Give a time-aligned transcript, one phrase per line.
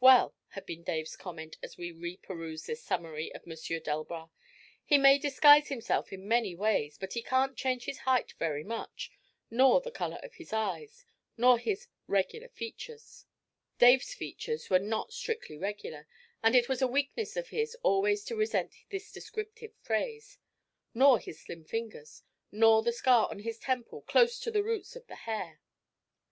[0.00, 3.54] 'Well,' had been Dave's comment as we reperused this summary of M.
[3.84, 4.28] Delbras,
[4.84, 9.12] 'he may disguise himself in many ways, but he can't change his height very much,
[9.48, 11.06] nor the colour of his eyes,
[11.36, 13.26] nor his "regular features"'
[13.78, 16.08] Dave's features were not strictly regular,
[16.42, 20.38] and it was a weakness of his always to resent this descriptive phrase
[20.94, 25.06] 'nor his slim fingers, nor the scar on his temple close to the roots of
[25.06, 25.60] the hair.'